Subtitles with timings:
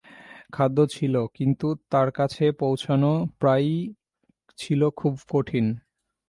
[0.53, 3.11] খাদ্য ছিল কিন্তু তার কাছে পৌঁছানো
[3.39, 3.77] প্রায়ই
[4.57, 5.65] ছিল খুব কঠিন।